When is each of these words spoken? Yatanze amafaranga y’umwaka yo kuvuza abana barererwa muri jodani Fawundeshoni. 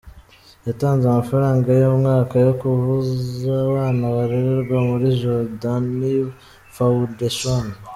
Yatanze 0.67 1.03
amafaranga 1.07 1.67
y’umwaka 1.79 2.35
yo 2.45 2.53
kuvuza 2.61 3.51
abana 3.67 4.03
barererwa 4.15 4.77
muri 4.89 5.07
jodani 5.19 6.13
Fawundeshoni. 6.75 7.73